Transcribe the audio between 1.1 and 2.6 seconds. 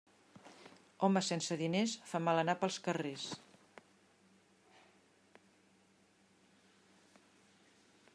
sense diners fa mal anar